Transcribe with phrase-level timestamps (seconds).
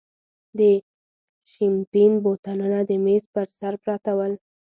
[0.57, 0.59] د
[1.51, 4.33] شیمپین بوتلونه د مېز پر سر پراته ول.